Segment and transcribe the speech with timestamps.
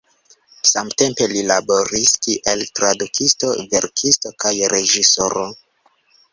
[0.69, 5.49] Samtempe li laboris kiel tradukisto, verkisto kaj reĝisoro.